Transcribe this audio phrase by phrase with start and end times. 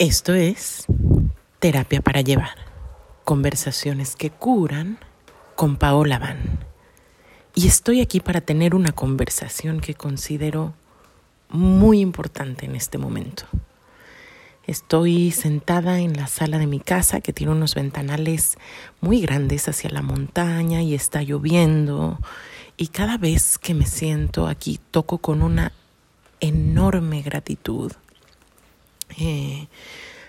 [0.00, 0.84] Esto es
[1.58, 2.54] Terapia para Llevar.
[3.24, 5.00] Conversaciones que curan
[5.56, 6.60] con Paola Van.
[7.56, 10.72] Y estoy aquí para tener una conversación que considero
[11.48, 13.46] muy importante en este momento.
[14.68, 18.56] Estoy sentada en la sala de mi casa que tiene unos ventanales
[19.00, 22.20] muy grandes hacia la montaña y está lloviendo.
[22.76, 25.72] Y cada vez que me siento aquí toco con una
[26.38, 27.90] enorme gratitud
[29.16, 29.68] eh,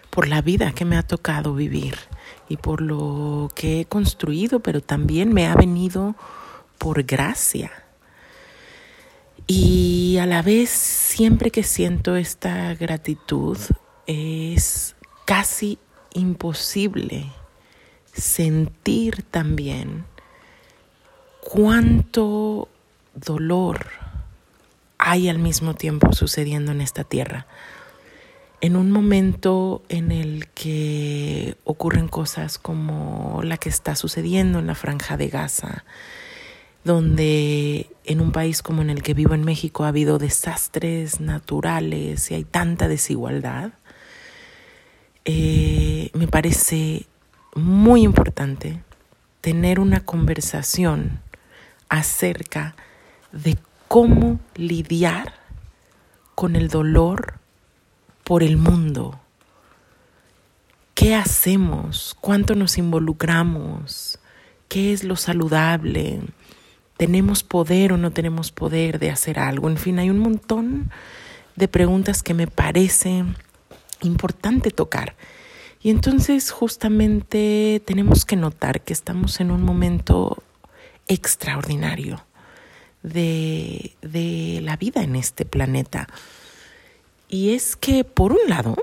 [0.10, 1.96] por la vida que me ha tocado vivir
[2.48, 6.16] y por lo que he construido, pero también me ha venido
[6.78, 7.72] por gracia.
[9.46, 13.58] Y a la vez, siempre que siento esta gratitud,
[14.08, 15.78] es casi
[16.14, 17.32] imposible
[18.14, 20.06] sentir también
[21.42, 22.68] cuánto
[23.14, 23.88] dolor
[24.98, 27.48] hay al mismo tiempo sucediendo en esta tierra
[28.62, 34.76] en un momento en el que ocurren cosas como la que está sucediendo en la
[34.76, 35.86] franja de Gaza,
[36.84, 42.32] donde en un país como en el que vivo en México ha habido desastres naturales
[42.32, 43.72] y hay tanta desigualdad,
[45.26, 47.06] eh, me parece
[47.56, 48.82] muy importante
[49.42, 51.22] tener una conversación
[51.88, 52.76] acerca
[53.32, 55.34] de cómo lidiar
[56.36, 57.39] con el dolor
[58.30, 59.20] por el mundo.
[60.94, 62.16] ¿Qué hacemos?
[62.22, 64.20] ¿Cuánto nos involucramos?
[64.68, 66.22] ¿Qué es lo saludable?
[66.96, 69.68] ¿Tenemos poder o no tenemos poder de hacer algo?
[69.68, 70.92] En fin, hay un montón
[71.56, 73.26] de preguntas que me parece
[74.04, 75.16] importante tocar.
[75.82, 80.44] Y entonces justamente tenemos que notar que estamos en un momento
[81.08, 82.24] extraordinario
[83.02, 86.08] de, de la vida en este planeta.
[87.30, 88.76] Y es que, por un lado,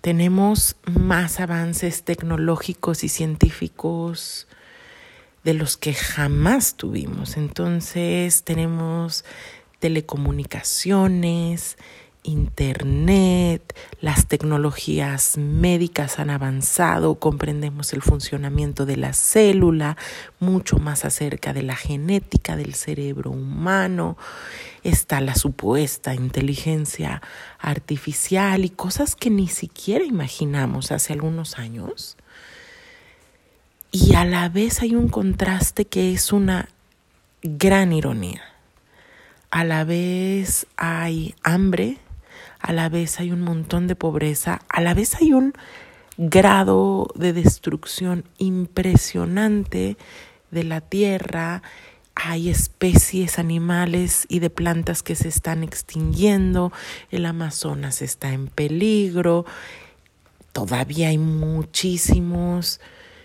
[0.00, 4.46] tenemos más avances tecnológicos y científicos
[5.42, 7.36] de los que jamás tuvimos.
[7.36, 9.24] Entonces tenemos
[9.80, 11.76] telecomunicaciones,
[12.22, 19.96] Internet, las tecnologías médicas han avanzado, comprendemos el funcionamiento de la célula,
[20.38, 24.18] mucho más acerca de la genética del cerebro humano,
[24.84, 27.22] está la supuesta inteligencia
[27.58, 32.16] artificial y cosas que ni siquiera imaginamos hace algunos años.
[33.92, 36.68] Y a la vez hay un contraste que es una
[37.42, 38.42] gran ironía.
[39.50, 41.98] A la vez hay hambre,
[42.60, 45.54] a la vez hay un montón de pobreza, a la vez hay un
[46.16, 49.96] grado de destrucción impresionante
[50.50, 51.62] de la tierra,
[52.14, 56.72] hay especies animales y de plantas que se están extinguiendo,
[57.10, 59.46] el Amazonas está en peligro,
[60.52, 62.80] todavía hay muchísimos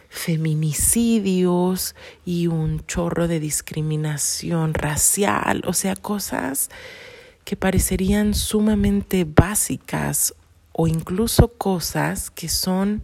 [0.07, 6.69] feminicidios y un chorro de discriminación racial, o sea, cosas
[7.45, 10.33] que parecerían sumamente básicas
[10.73, 13.03] o incluso cosas que son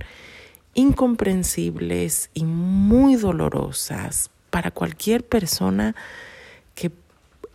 [0.73, 5.95] incomprensibles y muy dolorosas para cualquier persona
[6.75, 6.91] que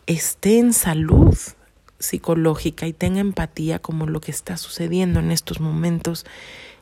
[0.06, 1.36] esté en salud
[1.98, 6.24] psicológica y tenga empatía como lo que está sucediendo en estos momentos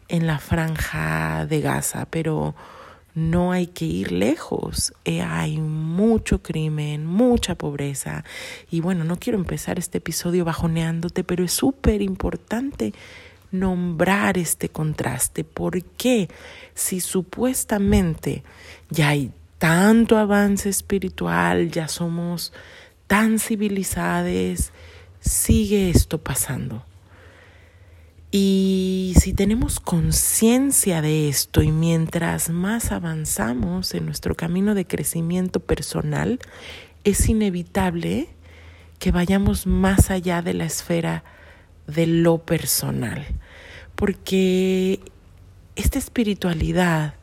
[0.08, 2.54] en la franja de Gaza, pero
[3.14, 4.92] no hay que ir lejos.
[5.04, 8.24] Eh, hay mucho crimen, mucha pobreza.
[8.70, 12.92] Y bueno, no quiero empezar este episodio bajoneándote, pero es súper importante
[13.52, 15.44] nombrar este contraste.
[15.44, 16.28] porque
[16.74, 18.42] Si supuestamente
[18.90, 22.52] ya hay tanto avance espiritual, ya somos
[23.06, 24.72] tan civilizados,
[25.20, 26.84] sigue esto pasando.
[28.36, 35.60] Y si tenemos conciencia de esto y mientras más avanzamos en nuestro camino de crecimiento
[35.60, 36.40] personal,
[37.04, 38.26] es inevitable
[38.98, 41.22] que vayamos más allá de la esfera
[41.86, 43.24] de lo personal.
[43.94, 44.98] Porque
[45.76, 47.14] esta espiritualidad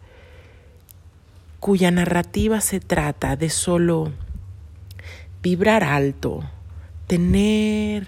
[1.59, 4.13] cuya narrativa se trata de solo
[5.43, 6.49] vibrar alto,
[7.07, 8.07] tener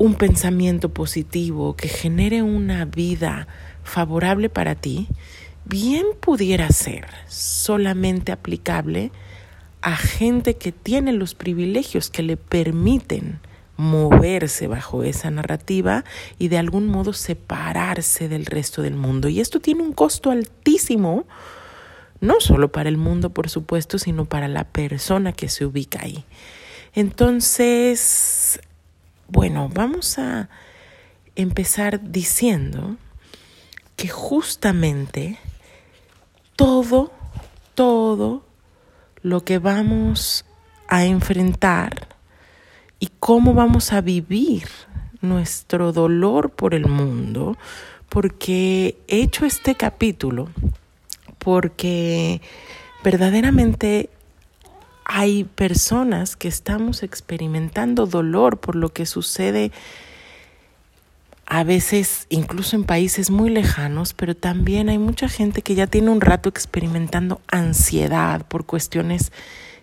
[0.00, 3.46] un pensamiento positivo que genere una vida
[3.84, 5.08] favorable para ti,
[5.66, 9.12] bien pudiera ser solamente aplicable
[9.82, 13.40] a gente que tiene los privilegios que le permiten
[13.76, 16.06] moverse bajo esa narrativa
[16.38, 19.28] y de algún modo separarse del resto del mundo.
[19.28, 21.26] Y esto tiene un costo altísimo,
[22.22, 26.24] no solo para el mundo, por supuesto, sino para la persona que se ubica ahí.
[26.94, 28.60] Entonces,
[29.30, 30.48] bueno, vamos a
[31.36, 32.96] empezar diciendo
[33.96, 35.38] que justamente
[36.56, 37.12] todo,
[37.74, 38.44] todo
[39.22, 40.44] lo que vamos
[40.88, 42.08] a enfrentar
[42.98, 44.64] y cómo vamos a vivir
[45.20, 47.56] nuestro dolor por el mundo,
[48.08, 50.48] porque he hecho este capítulo,
[51.38, 52.40] porque
[53.04, 54.10] verdaderamente
[55.12, 59.72] hay personas que estamos experimentando dolor por lo que sucede
[61.46, 66.10] a veces incluso en países muy lejanos, pero también hay mucha gente que ya tiene
[66.10, 69.32] un rato experimentando ansiedad por cuestiones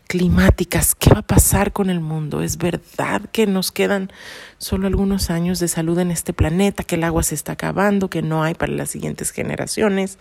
[0.07, 0.95] climáticas.
[0.95, 2.41] ¿Qué va a pasar con el mundo?
[2.41, 4.09] ¿Es verdad que nos quedan
[4.59, 8.21] solo algunos años de salud en este planeta, que el agua se está acabando, que
[8.21, 10.19] no hay para las siguientes generaciones?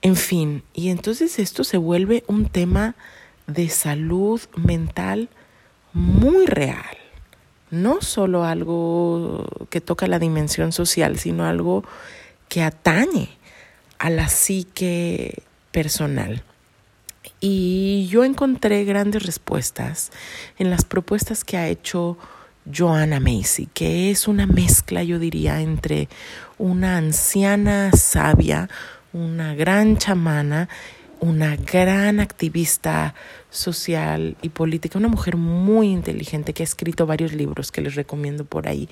[0.00, 2.94] En fin, y entonces esto se vuelve un tema
[3.46, 5.28] de salud mental
[5.92, 6.96] muy real.
[7.70, 11.84] No solo algo que toca la dimensión social, sino algo
[12.48, 13.28] que atañe
[13.98, 16.42] a la psique personal.
[17.40, 20.10] Y yo encontré grandes respuestas
[20.58, 22.16] en las propuestas que ha hecho
[22.72, 26.08] Joanna Macy, que es una mezcla, yo diría, entre
[26.58, 28.68] una anciana sabia,
[29.12, 30.68] una gran chamana
[31.20, 33.14] una gran activista
[33.50, 38.44] social y política, una mujer muy inteligente que ha escrito varios libros que les recomiendo
[38.44, 38.88] por ahí.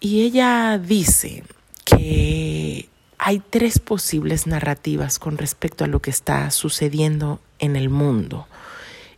[0.00, 1.44] Y ella dice
[1.84, 2.88] que
[3.18, 8.48] hay tres posibles narrativas con respecto a lo que está sucediendo en el mundo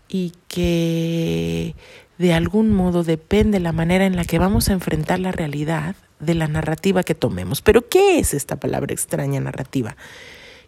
[0.08, 1.74] y que
[2.18, 6.34] de algún modo depende la manera en la que vamos a enfrentar la realidad de
[6.34, 7.62] la narrativa que tomemos.
[7.62, 9.96] Pero ¿qué es esta palabra extraña narrativa?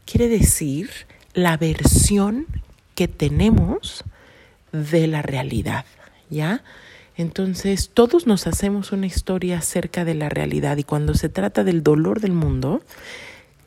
[0.05, 0.91] Quiere decir
[1.37, 2.47] la versión
[2.95, 4.05] que tenemos
[4.73, 5.85] de la realidad,
[6.31, 6.65] ¿ya?
[7.15, 11.83] Entonces, todos nos hacemos una historia acerca de la realidad y cuando se trata del
[11.83, 12.83] dolor del mundo,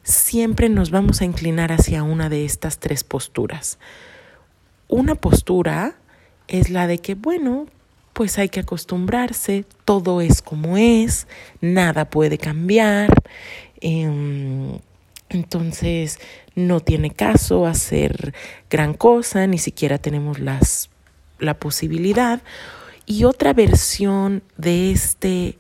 [0.02, 3.78] siempre nos vamos a inclinar hacia una de estas tres posturas.
[4.88, 5.96] Una postura
[6.48, 7.68] es la de que, bueno,
[8.14, 11.28] pues hay que acostumbrarse, todo es como es,
[11.62, 13.14] nada puede cambiar.
[13.80, 14.80] Eh,
[15.30, 16.20] entonces
[16.56, 18.34] no tiene caso hacer
[18.70, 20.90] gran cosa, ni siquiera tenemos las,
[21.40, 22.42] la posibilidad.
[23.06, 25.58] Y otra versión de este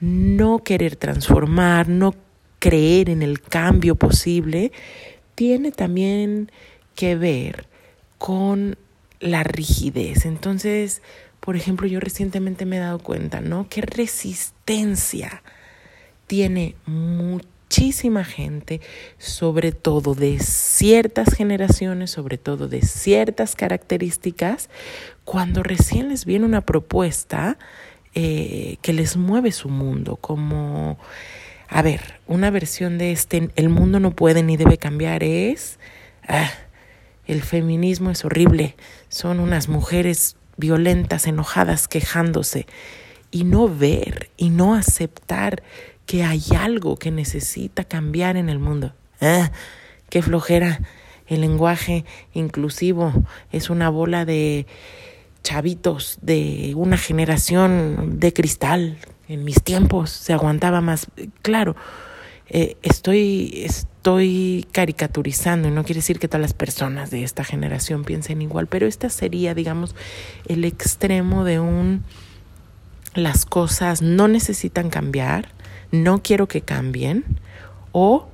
[0.00, 2.14] no querer transformar, no
[2.58, 4.72] creer en el cambio posible,
[5.34, 6.50] tiene también
[6.94, 7.66] que ver
[8.18, 8.76] con
[9.20, 10.26] la rigidez.
[10.26, 11.02] Entonces,
[11.40, 13.68] por ejemplo, yo recientemente me he dado cuenta, ¿no?
[13.68, 15.42] Qué resistencia
[16.26, 18.82] tiene mucho muchísima gente,
[19.16, 24.68] sobre todo de ciertas generaciones, sobre todo de ciertas características,
[25.24, 27.56] cuando recién les viene una propuesta
[28.14, 30.98] eh, que les mueve su mundo, como,
[31.66, 35.78] a ver, una versión de este, el mundo no puede ni debe cambiar es,
[36.28, 36.50] ah,
[37.26, 38.76] el feminismo es horrible,
[39.08, 42.66] son unas mujeres violentas, enojadas, quejándose,
[43.30, 45.62] y no ver y no aceptar
[46.12, 48.92] que hay algo que necesita cambiar en el mundo.
[49.22, 49.50] Ah,
[50.10, 50.82] qué flojera.
[51.26, 52.04] El lenguaje
[52.34, 53.14] inclusivo
[53.50, 54.66] es una bola de
[55.42, 58.98] chavitos de una generación de cristal.
[59.26, 61.06] En mis tiempos se aguantaba más.
[61.40, 61.76] Claro,
[62.50, 68.04] eh, estoy, estoy caricaturizando y no quiere decir que todas las personas de esta generación
[68.04, 69.94] piensen igual, pero esta sería, digamos,
[70.46, 72.04] el extremo de un
[73.14, 75.48] las cosas no necesitan cambiar,
[75.92, 77.24] no quiero que cambien
[77.92, 78.26] o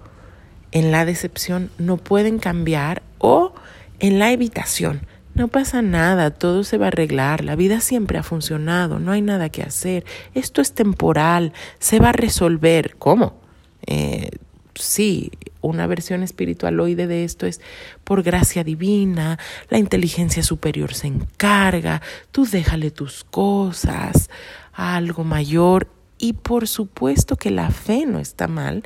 [0.72, 3.52] en la decepción no pueden cambiar o
[3.98, 5.06] en la evitación.
[5.34, 9.22] No pasa nada, todo se va a arreglar, la vida siempre ha funcionado, no hay
[9.22, 12.96] nada que hacer, esto es temporal, se va a resolver.
[12.98, 13.40] ¿Cómo?
[13.86, 14.30] Eh,
[14.74, 17.60] sí, una versión espiritualoide de esto es
[18.02, 19.38] por gracia divina,
[19.70, 24.30] la inteligencia superior se encarga, tú déjale tus cosas
[24.72, 25.88] a algo mayor
[26.18, 28.82] y por supuesto que la fe no está mal,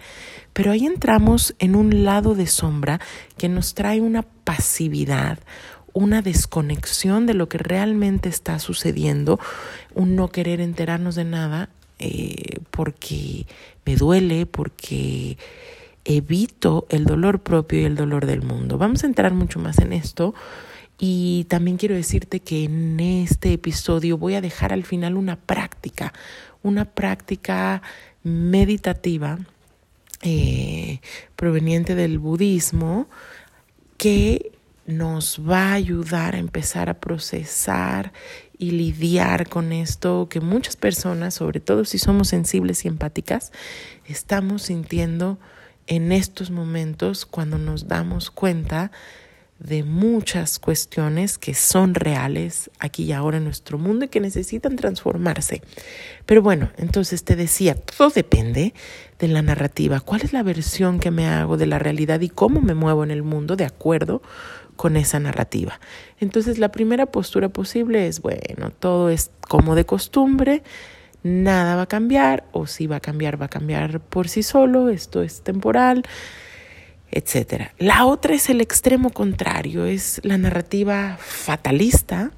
[0.52, 3.00] pero ahí entramos en un lado de sombra
[3.38, 5.38] que nos trae una pasividad,
[5.92, 9.40] una desconexión de lo que realmente está sucediendo,
[9.94, 13.46] un no querer enterarnos de nada eh, porque
[13.84, 15.36] me duele, porque
[16.04, 18.78] evito el dolor propio y el dolor del mundo.
[18.78, 20.34] Vamos a entrar mucho más en esto.
[20.98, 26.12] Y también quiero decirte que en este episodio voy a dejar al final una práctica,
[26.62, 27.82] una práctica
[28.22, 29.38] meditativa
[30.22, 31.00] eh,
[31.36, 33.08] proveniente del budismo
[33.96, 34.52] que
[34.86, 38.12] nos va a ayudar a empezar a procesar
[38.58, 43.52] y lidiar con esto que muchas personas, sobre todo si somos sensibles y empáticas,
[44.06, 45.38] estamos sintiendo
[45.86, 48.92] en estos momentos cuando nos damos cuenta
[49.62, 54.74] de muchas cuestiones que son reales aquí y ahora en nuestro mundo y que necesitan
[54.76, 55.62] transformarse.
[56.26, 58.74] Pero bueno, entonces te decía, todo depende
[59.18, 62.60] de la narrativa, cuál es la versión que me hago de la realidad y cómo
[62.60, 64.20] me muevo en el mundo de acuerdo
[64.74, 65.78] con esa narrativa.
[66.18, 70.64] Entonces la primera postura posible es, bueno, todo es como de costumbre,
[71.22, 74.88] nada va a cambiar o si va a cambiar, va a cambiar por sí solo,
[74.88, 76.02] esto es temporal
[77.12, 77.74] etcétera.
[77.78, 82.32] La otra es el extremo contrario, es la narrativa fatalista,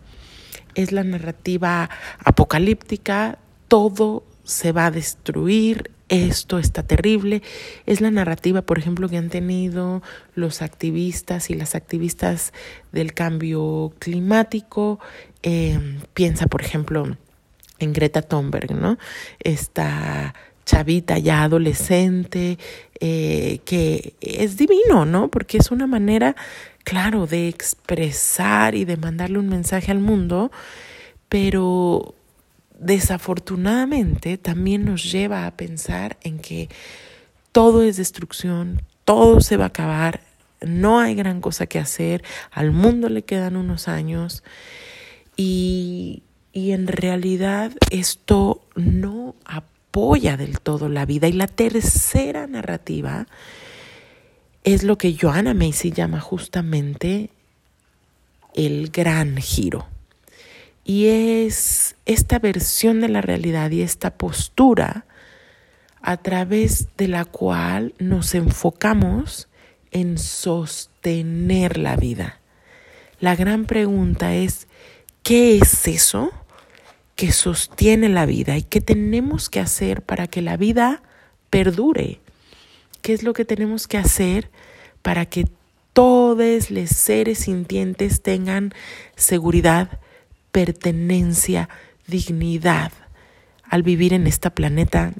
[0.74, 1.88] es la narrativa
[2.24, 3.38] apocalíptica,
[3.68, 7.42] todo se va a destruir, esto está terrible.
[7.86, 10.02] Es la narrativa, por ejemplo, que han tenido
[10.34, 12.52] los activistas y las activistas
[12.92, 15.00] del cambio climático.
[15.42, 17.16] Eh, piensa, por ejemplo,
[17.78, 18.98] en Greta Thunberg, ¿no?
[20.64, 22.58] Chavita ya adolescente,
[23.00, 25.28] eh, que es divino, ¿no?
[25.28, 26.36] Porque es una manera,
[26.84, 30.50] claro, de expresar y de mandarle un mensaje al mundo,
[31.28, 32.14] pero
[32.78, 36.68] desafortunadamente también nos lleva a pensar en que
[37.52, 40.20] todo es destrucción, todo se va a acabar,
[40.60, 44.42] no hay gran cosa que hacer, al mundo le quedan unos años
[45.36, 51.28] y, y en realidad esto no aporta apoya del todo la vida.
[51.28, 53.28] Y la tercera narrativa
[54.64, 57.30] es lo que Joanna Macy llama justamente
[58.54, 59.86] el gran giro.
[60.84, 65.06] Y es esta versión de la realidad y esta postura
[66.02, 69.46] a través de la cual nos enfocamos
[69.92, 72.40] en sostener la vida.
[73.20, 74.66] La gran pregunta es,
[75.22, 76.32] ¿qué es eso?
[77.16, 81.02] Que sostiene la vida y qué tenemos que hacer para que la vida
[81.50, 82.20] perdure.
[83.02, 84.50] ¿Qué es lo que tenemos que hacer
[85.02, 85.46] para que
[85.92, 88.72] todos los seres sintientes tengan
[89.14, 90.00] seguridad,
[90.50, 91.68] pertenencia,
[92.06, 92.92] dignidad
[93.62, 95.12] al vivir en esta planeta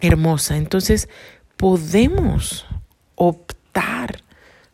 [0.00, 0.56] hermosa?
[0.56, 1.08] Entonces,
[1.56, 2.66] podemos
[3.14, 4.22] optar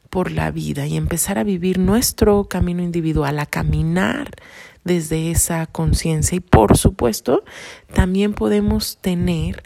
[0.09, 4.31] por la vida y empezar a vivir nuestro camino individual, a caminar
[4.85, 6.37] desde esa conciencia.
[6.37, 7.45] Y por supuesto,
[7.93, 9.63] también podemos tener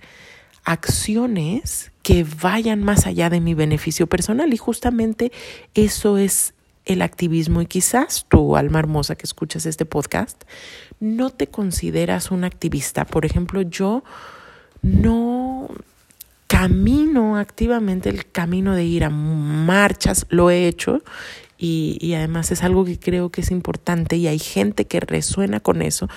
[0.64, 4.52] acciones que vayan más allá de mi beneficio personal.
[4.52, 5.32] Y justamente
[5.74, 6.54] eso es
[6.84, 7.62] el activismo.
[7.62, 10.42] Y quizás tú, alma hermosa que escuchas este podcast,
[11.00, 13.04] no te consideras un activista.
[13.04, 14.02] Por ejemplo, yo
[14.82, 15.68] no
[16.46, 21.02] camino activamente el camino de ir a marchas, lo he hecho
[21.64, 25.80] y, además es algo que creo que es importante y hay gente que resuena con
[25.80, 26.08] eso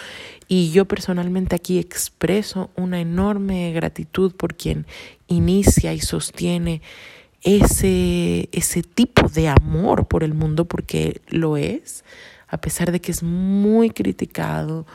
[0.48, 4.88] y yo personalmente aquí expreso una enorme gratitud por quien
[5.28, 6.82] inicia y sostiene
[7.44, 12.04] ese, ese tipo de amor por el mundo porque lo es,
[12.48, 14.88] a pesar de que es muy criticado,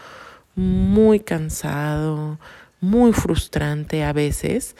[0.56, 2.40] muy cansado,
[2.80, 4.74] muy frustrante a veces.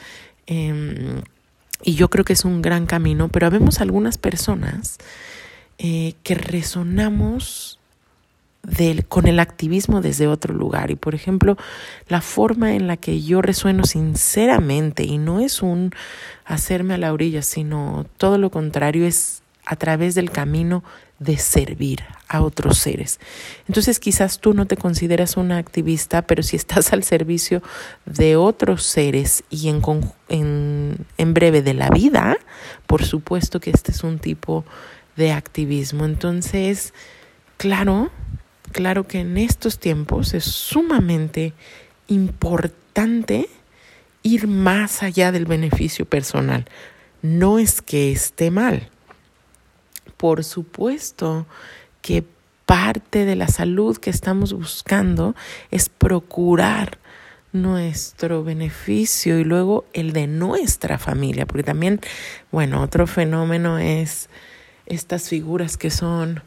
[0.47, 1.21] Em,
[1.81, 4.97] y yo creo que es un gran camino, pero habemos algunas personas
[5.83, 7.79] eh, que resonamos
[9.07, 10.91] con el activismo desde otro lugar.
[10.91, 11.57] Y por ejemplo,
[12.07, 15.91] la forma en la que yo resueno sinceramente, y no es un
[16.45, 20.83] hacerme a la orilla, sino todo lo contrario, es a través del camino
[21.17, 23.19] de servir a otros seres.
[23.67, 27.63] Entonces quizás tú no te consideras una activista, pero si estás al servicio
[28.05, 29.81] de otros seres y en,
[30.29, 32.37] en, en breve de la vida,
[32.85, 34.63] por supuesto que este es un tipo
[35.15, 36.05] de activismo.
[36.05, 36.93] Entonces,
[37.57, 38.11] claro,
[38.71, 41.53] claro que en estos tiempos es sumamente
[42.07, 43.49] importante
[44.23, 46.65] ir más allá del beneficio personal.
[47.21, 48.89] No es que esté mal.
[50.17, 51.47] Por supuesto
[52.01, 52.23] que
[52.65, 55.35] parte de la salud que estamos buscando
[55.71, 56.99] es procurar
[57.53, 61.99] nuestro beneficio y luego el de nuestra familia, porque también,
[62.51, 64.29] bueno, otro fenómeno es
[64.91, 66.41] estas figuras que son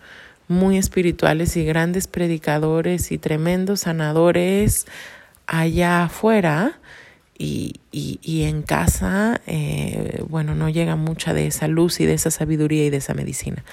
[0.49, 4.87] muy espirituales y grandes predicadores y tremendos sanadores
[5.47, 6.79] allá afuera
[7.37, 12.31] y, y, en casa, eh, bueno, no llega mucha de esa luz y de esa
[12.31, 13.65] sabiduría y de esa medicina.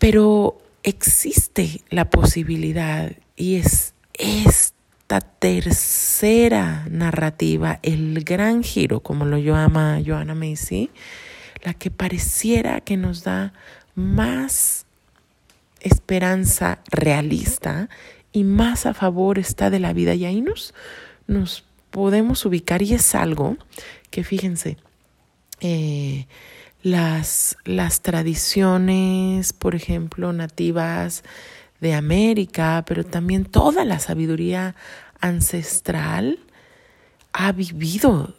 [0.00, 10.00] Pero existe la posibilidad y es esta tercera narrativa, el gran giro, como lo llama
[10.04, 10.90] Joanna Macy,
[11.66, 13.52] la que pareciera que nos da
[13.96, 14.86] más
[15.80, 17.88] esperanza realista
[18.30, 20.14] y más a favor está de la vida.
[20.14, 20.74] Y ahí nos,
[21.26, 23.56] nos podemos ubicar y es algo
[24.10, 24.76] que fíjense,
[25.58, 26.28] eh,
[26.84, 31.24] las, las tradiciones, por ejemplo, nativas
[31.80, 34.76] de América, pero también toda la sabiduría
[35.20, 36.38] ancestral
[37.32, 38.36] ha vivido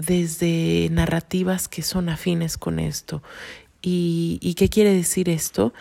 [0.00, 3.22] desde narrativas que son afines con esto.
[3.82, 5.72] ¿Y, ¿Y, qué quiere decir esto?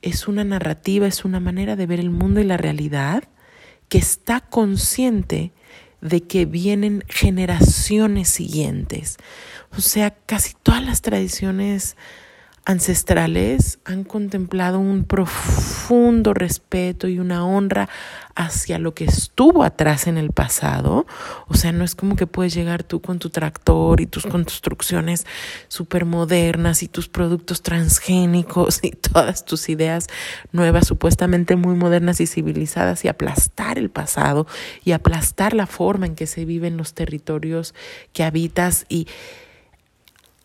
[0.00, 3.24] Es una narrativa, es una manera de ver el mundo y la realidad
[3.88, 5.52] que está consciente
[6.00, 9.16] de que vienen generaciones siguientes.
[9.76, 11.96] O sea, casi todas las tradiciones
[12.64, 17.88] ancestrales han contemplado un profundo respeto y una honra
[18.34, 21.06] hacia lo que estuvo atrás en el pasado.
[21.48, 25.26] O sea, no es como que puedes llegar tú con tu tractor y tus construcciones
[25.68, 30.06] súper modernas y tus productos transgénicos y todas tus ideas
[30.52, 34.46] nuevas, supuestamente muy modernas y civilizadas y aplastar el pasado
[34.84, 37.74] y aplastar la forma en que se vive en los territorios
[38.12, 39.08] que habitas y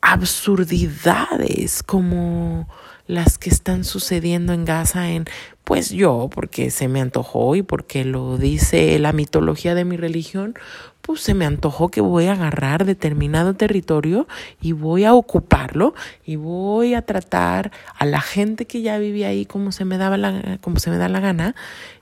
[0.01, 2.67] absurdidades como
[3.07, 5.25] las que están sucediendo en Gaza en
[5.63, 10.55] pues yo porque se me antojó y porque lo dice la mitología de mi religión,
[11.01, 14.27] pues se me antojó que voy a agarrar determinado territorio
[14.61, 15.93] y voy a ocuparlo
[16.25, 20.17] y voy a tratar a la gente que ya vivía ahí como se me daba
[20.17, 21.55] la como se me da la gana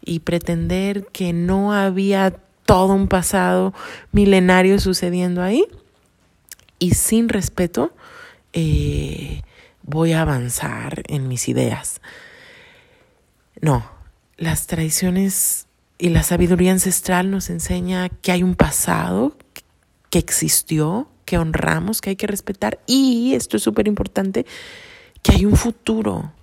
[0.03, 2.35] y pretender que no había
[2.65, 3.73] todo un pasado
[4.11, 5.65] milenario sucediendo ahí
[6.79, 7.95] y sin respeto
[8.53, 9.41] eh,
[9.83, 12.01] voy a avanzar en mis ideas.
[13.61, 13.89] No,
[14.37, 15.67] las tradiciones
[15.97, 19.37] y la sabiduría ancestral nos enseña que hay un pasado
[20.09, 24.45] que existió, que honramos, que hay que respetar y, esto es súper importante,
[25.21, 26.33] que hay un futuro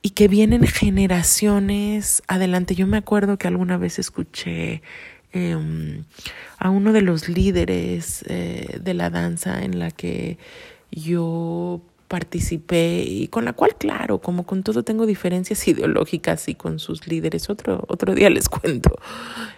[0.00, 2.74] y que vienen generaciones adelante.
[2.74, 4.82] Yo me acuerdo que alguna vez escuché
[5.32, 6.04] Em,
[6.58, 10.36] a uno de los líderes eh, de la danza en la que
[10.90, 16.78] yo participé y con la cual, claro, como con todo tengo diferencias ideológicas y con
[16.78, 18.94] sus líderes, otro, otro día les cuento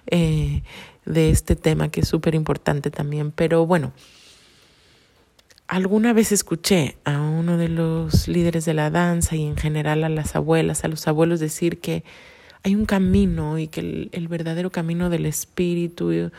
[0.07, 0.63] eh,
[1.05, 3.93] de este tema que es súper importante también, pero bueno,
[5.67, 10.09] alguna vez escuché a uno de los líderes de la danza y en general a
[10.09, 12.05] las abuelas, a los abuelos decir que
[12.65, 16.31] hay un camino y que el, verdadero camino del espíritu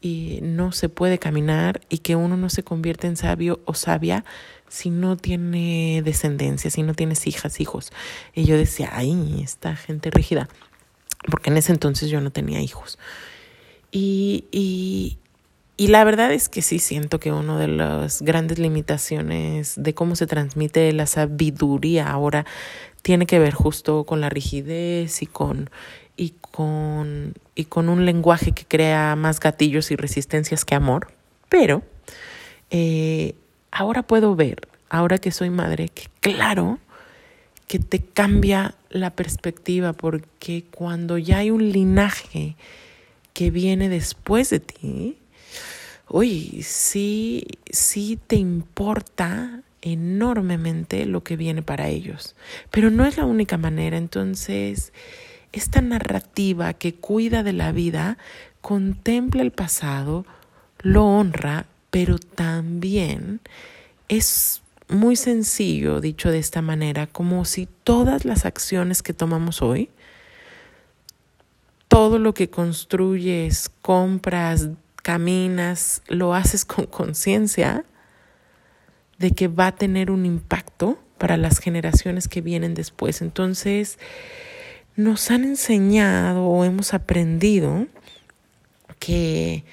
[0.00, 4.24] y, no se puede caminar y que uno no se convierte en sabio o sabia
[4.68, 7.92] si no tiene descendencia, si no tienes hijas, hijos.
[8.34, 10.48] Y yo decía, ay, esta gente rígida,
[11.30, 12.98] porque en ese entonces yo no tenía hijos.
[13.90, 15.18] Y, y,
[15.76, 20.16] y la verdad es que sí siento que una de las grandes limitaciones de cómo
[20.16, 22.46] se transmite la sabiduría ahora
[23.02, 25.70] tiene que ver justo con la rigidez y con,
[26.16, 31.08] y con, y con un lenguaje que crea más gatillos y resistencias que amor.
[31.48, 31.82] Pero
[32.70, 33.34] eh,
[33.70, 36.78] ahora puedo ver, ahora que soy madre, que claro
[37.66, 42.56] que te cambia la perspectiva porque cuando ya hay un linaje
[43.34, 45.18] que viene después de ti,
[46.08, 52.34] uy, sí, sí te importa enormemente lo que viene para ellos.
[52.70, 53.96] Pero no es la única manera.
[53.96, 54.92] Entonces,
[55.52, 58.18] esta narrativa que cuida de la vida
[58.60, 60.26] contempla el pasado,
[60.80, 63.40] lo honra, pero también
[64.08, 69.90] es muy sencillo, dicho de esta manera, como si todas las acciones que tomamos hoy,
[71.88, 74.68] todo lo que construyes, compras,
[75.02, 77.84] caminas, lo haces con conciencia,
[79.18, 83.20] de que va a tener un impacto para las generaciones que vienen después.
[83.20, 83.98] Entonces,
[84.96, 87.86] nos han enseñado o hemos aprendido
[88.98, 89.64] que,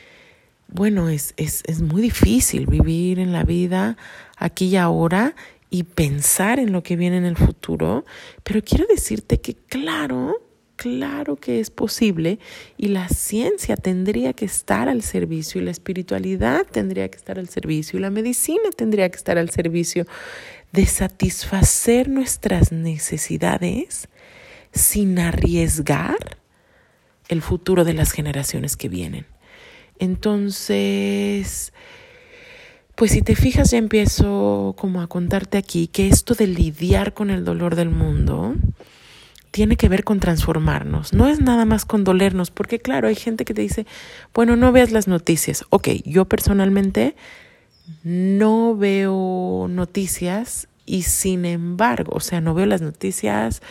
[0.67, 3.97] bueno, es, es, es muy difícil vivir en la vida
[4.38, 5.36] aquí y ahora
[5.69, 8.05] y pensar en lo que viene en el futuro,
[8.43, 10.41] pero quiero decirte que, claro,
[10.75, 12.38] Claro que es posible
[12.77, 17.47] y la ciencia tendría que estar al servicio y la espiritualidad tendría que estar al
[17.47, 20.05] servicio y la medicina tendría que estar al servicio
[20.73, 24.09] de satisfacer nuestras necesidades
[24.73, 26.38] sin arriesgar
[27.29, 29.25] el futuro de las generaciones que vienen.
[29.97, 31.71] Entonces,
[32.95, 37.29] pues si te fijas ya empiezo como a contarte aquí que esto de lidiar con
[37.29, 38.55] el dolor del mundo,
[39.55, 41.13] tiene que ver con transformarnos.
[41.13, 43.85] No es nada más con dolernos, porque claro, hay gente que te dice,
[44.33, 45.63] bueno, no veas las noticias.
[45.69, 47.15] Ok, yo personalmente
[48.03, 53.61] no veo noticias y sin embargo, o sea, no veo las noticias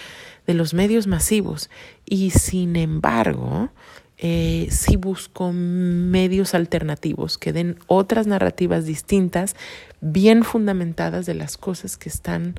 [0.46, 1.68] de los medios masivos
[2.06, 3.68] y sin embargo,
[4.16, 9.54] eh, sí busco medios alternativos que den otras narrativas distintas,
[10.00, 12.54] bien fundamentadas de las cosas que están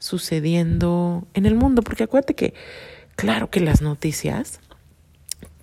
[0.00, 2.54] sucediendo en el mundo, porque acuérdate que,
[3.14, 4.58] claro que las noticias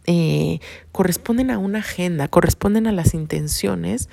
[0.06, 0.60] eh,
[0.94, 4.08] corresponden a una agenda, corresponden a las intenciones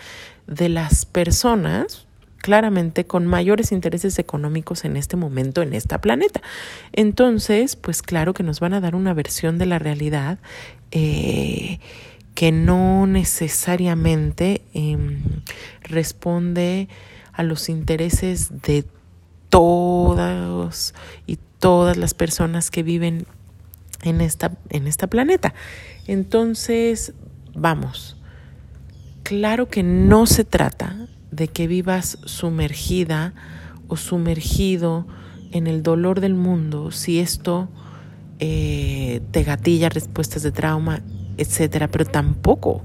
[0.49, 2.09] de las personas,
[2.39, 6.43] claramente con mayores intereses económicos en este momento en esta planeta.
[6.93, 10.39] Entonces, pues claro que nos van a dar una versión de la realidad
[10.91, 11.79] eh,
[12.35, 15.23] que no necesariamente em,
[15.83, 16.89] responde
[17.33, 18.85] a los intereses de
[19.49, 20.95] todas
[21.27, 23.27] y todas las personas que viven
[24.03, 25.55] en esta, en planeta.
[26.07, 27.15] Entonces,
[27.55, 28.17] vamos,
[29.23, 33.35] claro que no se trata de que vivas sumergida
[33.89, 35.07] o sumergido
[35.53, 37.69] en el dolor del mundo si esto
[38.41, 41.03] eh, te gatilla respuestas de trauma,
[41.37, 42.83] etcétera, pero tampoco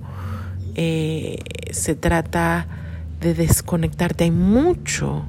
[0.76, 1.39] eh,
[1.72, 2.67] se trata
[3.19, 4.26] de desconectarte.
[4.26, 5.26] Hay mucho,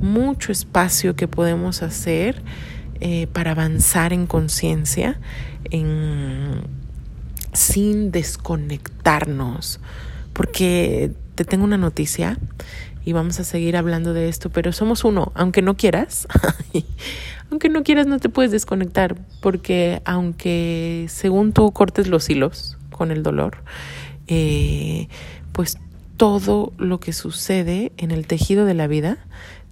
[0.00, 2.42] mucho espacio que podemos hacer
[3.00, 5.20] eh, para avanzar en conciencia,
[7.52, 9.80] sin desconectarnos.
[10.32, 12.38] Porque te tengo una noticia
[13.04, 16.28] y vamos a seguir hablando de esto, pero somos uno, aunque no quieras,
[17.50, 23.10] aunque no quieras no te puedes desconectar, porque aunque según tú cortes los hilos con
[23.10, 23.64] el dolor,
[24.26, 25.08] eh,
[25.52, 25.78] pues
[26.16, 29.18] todo lo que sucede en el tejido de la vida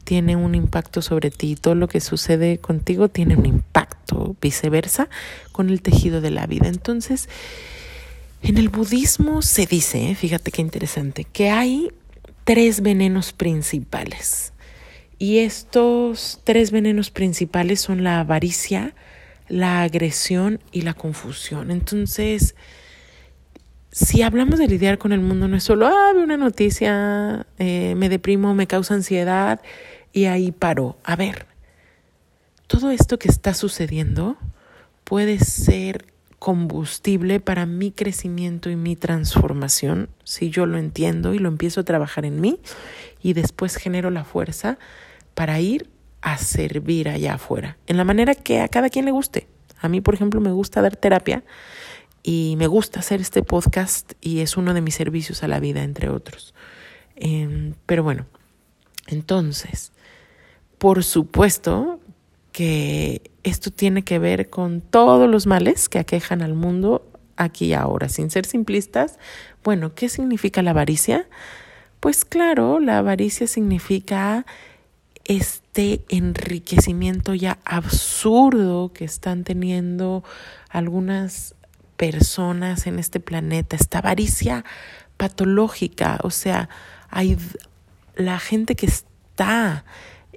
[0.09, 5.11] tiene un impacto sobre ti, todo lo que sucede contigo tiene un impacto, viceversa,
[5.53, 6.67] con el tejido de la vida.
[6.69, 7.29] Entonces,
[8.43, 11.91] en el budismo se dice, fíjate qué interesante, que hay
[12.45, 14.55] tres venenos principales.
[15.19, 18.95] Y estos tres venenos principales son la avaricia,
[19.47, 21.71] la agresión y la confusión.
[21.71, 22.55] Entonces,
[23.93, 27.95] si hablamos de lidiar con el mundo, no es solo, ah, veo una noticia, eh,
[27.95, 29.61] me deprimo, me causa ansiedad
[30.13, 30.97] y ahí paró.
[31.05, 31.47] A ver,
[32.67, 34.37] todo esto que está sucediendo
[35.05, 36.07] puede ser
[36.39, 41.85] combustible para mi crecimiento y mi transformación si yo lo entiendo y lo empiezo a
[41.85, 42.61] trabajar en mí
[43.23, 44.79] y después genero la fuerza
[45.35, 45.91] para ir
[46.21, 49.49] a servir allá afuera, en la manera que a cada quien le guste.
[49.81, 51.45] A mí, por ejemplo, me gusta dar terapia
[52.23, 55.83] y me gusta hacer este podcast y es uno de mis servicios a la vida,
[55.83, 56.55] entre otros.
[57.15, 58.27] Em, pero bueno,
[59.07, 59.93] entonces,
[60.79, 62.01] por supuesto
[62.53, 67.75] que esto tiene que ver con todos los males que aquejan al mundo aquí y
[67.75, 68.09] ahora.
[68.09, 69.19] Sin ser simplistas,
[69.65, 71.29] bueno, ¿qué significa la avaricia?
[72.01, 74.47] Pues claro, la avaricia significa
[75.25, 80.25] este enriquecimiento ya absurdo que están teniendo
[80.71, 81.55] algunas
[81.97, 84.65] personas en este planeta, esta avaricia
[85.17, 86.71] patológica, o sea,
[87.11, 87.37] hay
[88.15, 89.85] la gente que está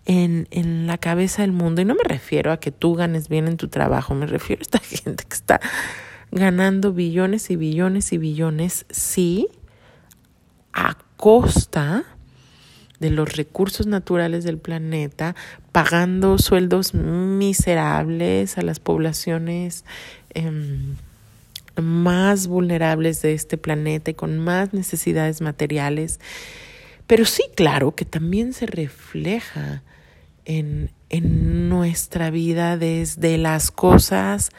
[0.06, 1.82] en, en la cabeza del mundo.
[1.82, 4.64] Y no me refiero a que tú ganes bien en tu trabajo, me refiero a
[4.64, 5.60] esta gente que está
[6.32, 9.48] ganando billones y billones y billones, sí,
[10.74, 12.06] a costa
[13.00, 15.36] de los recursos naturales del planeta,
[15.72, 19.84] pagando sueldos miserables a las poblaciones
[20.34, 20.96] em,
[21.82, 26.20] más vulnerables de este planeta y con más necesidades materiales.
[27.08, 29.82] Pero sí, claro, que también se refleja
[30.46, 34.50] en, en nuestra vida desde las cosas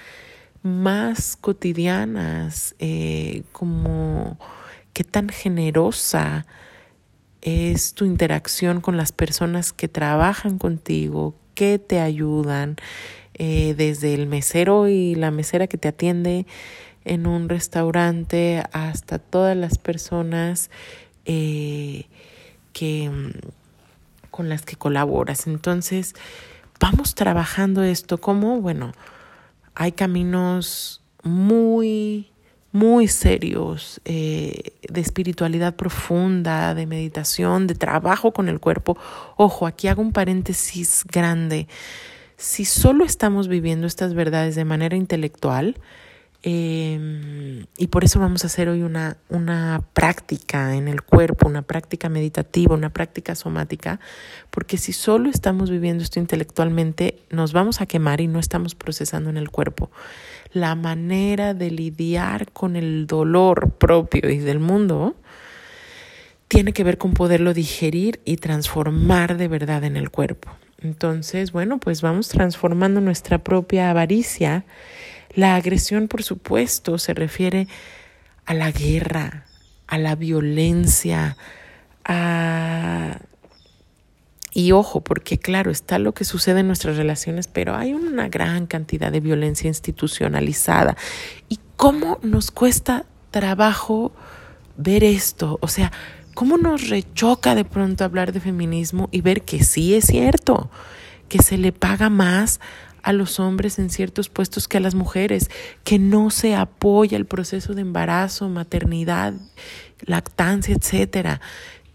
[0.62, 4.38] más cotidianas, eh, como
[4.92, 6.47] qué tan generosa
[7.40, 12.77] es tu interacción con las personas que trabajan contigo, que te ayudan,
[13.35, 16.47] eh, desde el mesero y la mesera que te atiende
[17.05, 20.71] en un restaurante hasta todas las personas
[21.25, 22.05] eh,
[22.73, 23.11] que
[24.33, 25.47] con las que colaboras.
[25.47, 26.16] Entonces,
[26.81, 28.90] vamos trabajando esto como, bueno,
[29.77, 32.33] hay caminos muy,
[32.73, 38.99] muy serios eh, de espiritualidad profunda, de meditación, de trabajo con el cuerpo.
[39.37, 41.68] Ojo, aquí hago un paréntesis grande.
[42.37, 45.77] Si solo estamos viviendo estas verdades de manera intelectual,
[46.44, 51.62] Em, y por eso vamos a hacer hoy una, una práctica en el cuerpo, una
[51.62, 54.00] práctica meditativa, una práctica somática,
[54.50, 59.31] porque si solo estamos viviendo esto intelectualmente, nos vamos a quemar y no estamos procesando
[59.31, 59.90] en el cuerpo.
[60.52, 65.14] La manera de lidiar con el dolor propio y del mundo
[66.48, 70.50] tiene que ver con poderlo digerir y transformar de verdad en el cuerpo.
[70.83, 74.64] Entonces, bueno, pues vamos transformando nuestra propia avaricia.
[75.35, 77.68] La agresión, por supuesto, se refiere
[78.45, 79.47] a la guerra,
[79.87, 81.37] a la violencia,
[82.05, 83.18] a...
[84.55, 88.66] Y ojo, porque claro, está lo que sucede en nuestras relaciones, pero hay una gran
[88.66, 90.95] cantidad de violencia institucionalizada.
[91.49, 94.12] ¿Y cómo nos cuesta trabajo
[94.77, 95.59] ver esto?
[95.62, 95.90] O sea,
[96.35, 100.71] ¿cómo nos rechoca de pronto hablar de feminismo y ver que sí es cierto,
[101.31, 102.61] que se le paga más
[103.02, 105.50] a los hombres en ciertos puestos que a las mujeres,
[105.84, 109.34] que no se apoya el proceso de embarazo, maternidad,
[110.00, 111.40] lactancia, etcétera,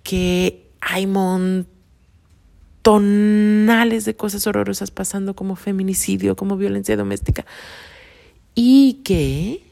[0.04, 1.66] que hay montonales
[4.06, 7.46] de cosas horrorosas pasando como feminicidio, como violencia doméstica
[8.56, 9.67] y que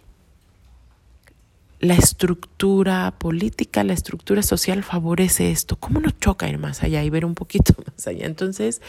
[1.79, 5.75] la estructura política, la estructura social favorece esto.
[5.75, 8.25] ¿Cómo nos choca ir más allá y ver un poquito más allá?
[8.25, 8.81] Entonces,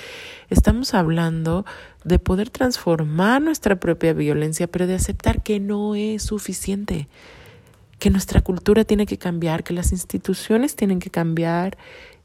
[0.50, 1.66] estamos hablando
[2.04, 7.08] de poder transformar nuestra propia violencia, pero de aceptar que no es suficiente,
[7.98, 11.76] que nuestra cultura tiene que cambiar, que las instituciones tienen que cambiar.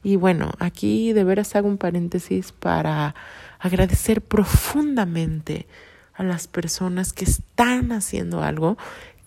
[0.04, 3.14] Y bueno, aquí de veras hago un paréntesis para
[3.58, 5.66] agradecer profundamente
[6.14, 8.76] a las personas que están haciendo algo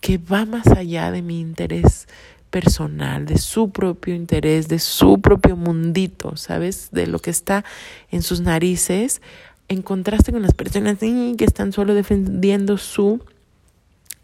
[0.06, 2.06] que va más allá de mi interés
[2.50, 6.90] personal, de su propio interés, de su propio mundito, ¿sabes?
[6.92, 7.64] De lo que está
[8.12, 9.20] en sus narices,
[9.66, 13.20] en contraste con las personas que están solo defendiendo su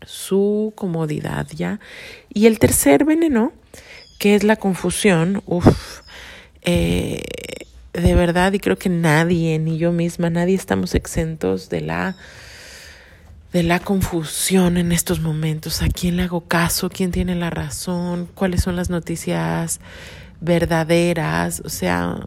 [0.06, 1.80] su comodidad, ¿ya?
[2.32, 3.52] Y el tercer veneno,
[4.20, 6.02] que es la confusión, uff,
[6.62, 7.22] eh,
[7.92, 12.14] de verdad, y creo que nadie, ni yo misma, nadie estamos exentos de la
[13.52, 15.82] de la confusión en estos momentos.
[15.82, 16.88] ¿A quién le hago caso?
[16.88, 18.28] ¿Quién tiene la razón?
[18.34, 19.80] ¿Cuáles son las noticias
[20.40, 21.62] verdaderas?
[21.64, 22.26] O sea,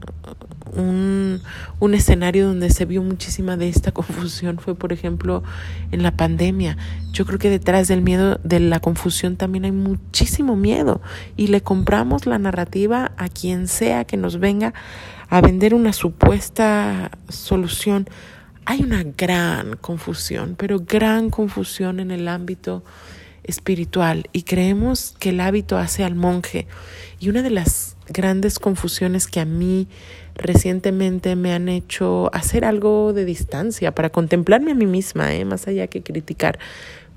[0.73, 1.41] un,
[1.79, 5.41] un escenario donde se vio muchísima de esta confusión fue, por ejemplo,
[5.91, 6.77] en la pandemia.
[7.11, 11.01] Yo creo que detrás del miedo, de la confusión, también hay muchísimo miedo
[11.35, 14.75] y le compramos la narrativa a quien sea que nos venga
[15.27, 18.07] a vender una supuesta solución
[18.65, 22.83] hay una gran confusión, pero gran confusión en el ámbito
[23.43, 26.67] espiritual y creemos que el hábito hace al monje.
[27.19, 29.87] Y una de las grandes confusiones que a mí
[30.35, 35.45] recientemente me han hecho hacer algo de distancia para contemplarme a mí misma, ¿eh?
[35.45, 36.59] más allá que criticar,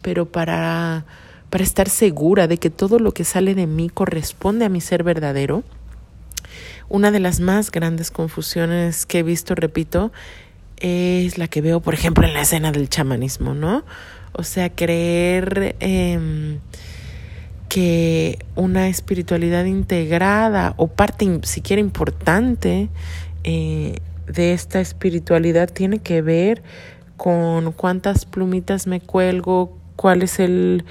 [0.02, 1.06] pero para,
[1.50, 5.02] para estar segura de que todo lo que sale de mí corresponde a mi ser
[5.02, 5.64] verdadero.
[6.90, 10.11] Una de las más grandes confusiones que he visto, repito,
[10.80, 13.84] es la que veo, por ejemplo, en la escena del chamanismo, ¿no?
[14.32, 16.58] O sea, creer em,
[17.68, 22.88] que una espiritualidad integrada o parte siquiera importante
[23.44, 26.62] eh, de esta espiritualidad tiene que ver
[27.16, 30.84] con cuántas plumitas me cuelgo, cuál es el,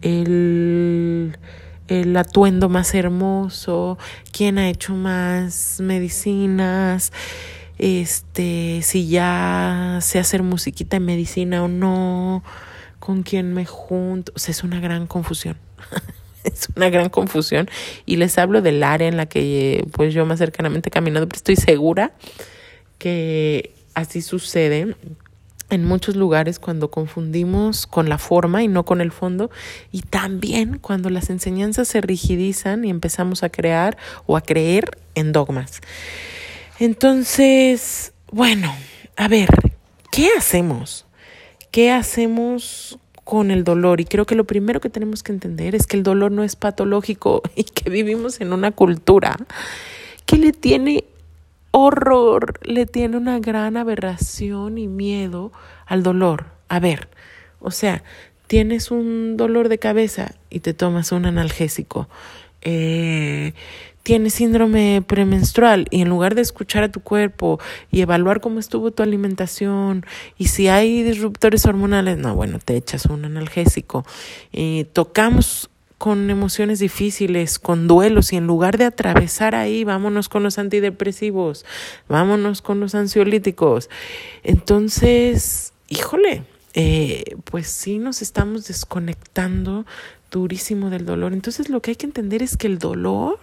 [0.00, 1.36] el,
[1.88, 3.98] el atuendo más hermoso,
[4.32, 7.12] quién ha hecho más medicinas,
[7.78, 12.42] este, si ya sé hacer musiquita en medicina o no,
[12.98, 15.56] con quién me junto, o sea, es una gran confusión.
[16.44, 17.68] es una gran confusión
[18.06, 21.36] y les hablo del área en la que pues yo más cercanamente he caminado, pero
[21.36, 22.12] estoy segura
[22.98, 24.96] que así sucede
[25.68, 29.50] en muchos lugares cuando confundimos con la forma y no con el fondo
[29.90, 35.32] y también cuando las enseñanzas se rigidizan y empezamos a crear o a creer en
[35.32, 35.80] dogmas.
[36.78, 38.74] Entonces, bueno,
[39.16, 39.48] a ver,
[40.12, 41.06] ¿qué hacemos?
[41.70, 44.00] ¿Qué hacemos con el dolor?
[44.00, 46.54] Y creo que lo primero que tenemos que entender es que el dolor no es
[46.54, 49.36] patológico y que vivimos en una cultura
[50.26, 51.04] que le tiene
[51.70, 55.52] horror, le tiene una gran aberración y miedo
[55.86, 56.46] al dolor.
[56.68, 57.08] A ver,
[57.60, 58.02] o sea,
[58.48, 62.08] tienes un dolor de cabeza y te tomas un analgésico.
[62.60, 63.54] Eh,
[64.06, 67.58] tienes síndrome premenstrual y en lugar de escuchar a tu cuerpo
[67.90, 70.06] y evaluar cómo estuvo tu alimentación
[70.38, 74.06] y si hay disruptores hormonales, no, bueno, te echas un analgésico.
[74.52, 80.44] y tocamos con emociones difíciles, con duelos, y en lugar de atravesar ahí, vámonos con
[80.44, 81.64] los antidepresivos,
[82.08, 83.90] vámonos con los ansiolíticos.
[84.44, 89.84] Entonces, híjole, eh, pues sí nos estamos desconectando
[90.30, 91.32] durísimo del dolor.
[91.32, 93.38] Entonces lo que hay que entender es que el dolor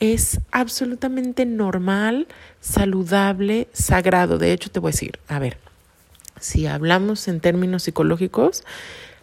[0.00, 2.26] es absolutamente normal,
[2.60, 4.38] saludable, sagrado.
[4.38, 5.58] De hecho, te voy a decir, a ver,
[6.40, 8.64] si hablamos en términos psicológicos,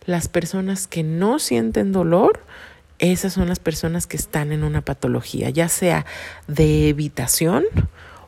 [0.06, 2.42] las personas que no sienten dolor,
[3.00, 6.06] esas son las personas que están en una patología, ya sea
[6.48, 7.66] de evitación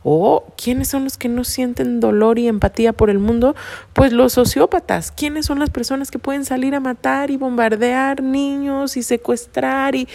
[0.03, 3.55] O ¿quiénes son los que no sienten dolor y empatía por el mundo?
[3.93, 5.11] Pues los sociópatas.
[5.11, 10.07] ¿Quiénes son las personas que pueden salir a matar y bombardear niños y secuestrar y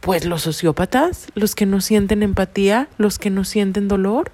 [0.00, 4.32] pues los sociópatas, los que no sienten empatía, los que no sienten dolor.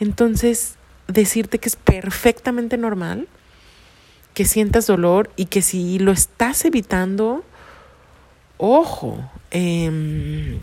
[0.00, 3.28] Entonces, decirte que es perfectamente normal
[4.34, 7.42] que sientas dolor y que si lo estás evitando,
[8.56, 9.18] ojo,
[9.50, 10.60] eh,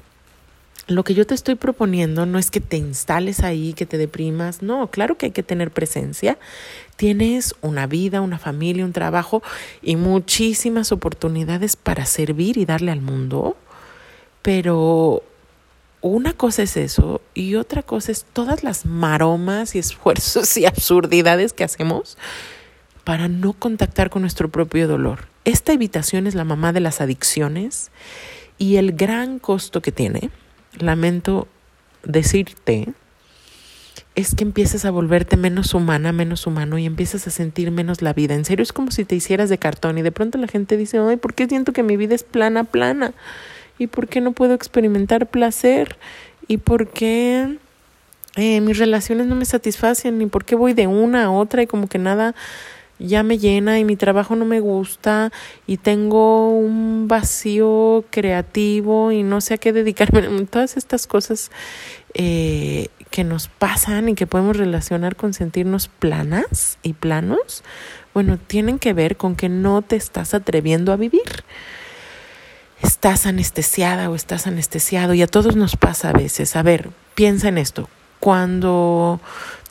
[0.87, 4.61] lo que yo te estoy proponiendo no es que te instales ahí, que te deprimas,
[4.61, 6.37] no, claro que hay que tener presencia.
[6.95, 9.41] Tienes una vida, una familia, un trabajo
[9.81, 13.57] y muchísimas oportunidades para servir y darle al mundo,
[14.45, 15.23] pero
[16.01, 21.51] una cosa es eso y otra cosa es todas las maromas y esfuerzos y absurdidades
[21.51, 22.15] que hacemos
[23.03, 25.29] para no contactar con nuestro propio dolor.
[25.45, 27.89] Esta evitación es la mamá de las adicciones
[28.59, 30.29] y el gran costo que tiene
[30.77, 31.47] lamento
[32.03, 32.89] decirte,
[34.13, 38.13] es que empiezas a volverte menos humana, menos humano y empiezas a sentir menos la
[38.13, 38.35] vida.
[38.35, 40.99] En serio, es como si te hicieras de cartón y de pronto la gente dice,
[40.99, 43.15] ay, ¿por qué siento que mi vida es plana, plana?
[43.77, 45.97] ¿Y por qué no puedo experimentar placer?
[46.47, 47.57] ¿Y por qué
[48.35, 50.21] eh, mis relaciones no me satisfacen?
[50.21, 52.35] ¿Y por qué voy de una a otra y como que nada
[52.99, 55.31] ya me llena y mi trabajo no me gusta
[55.67, 60.45] y tengo un vacío creativo y no sé a qué dedicarme.
[60.49, 61.51] Todas estas cosas
[62.13, 67.63] eh, que nos pasan y que podemos relacionar con sentirnos planas y planos,
[68.13, 71.43] bueno, tienen que ver con que no te estás atreviendo a vivir.
[72.85, 76.55] Estás anestesiada o estás anestesiado y a todos nos pasa a veces.
[76.55, 77.89] A ver, piensa en esto.
[78.19, 79.19] Cuando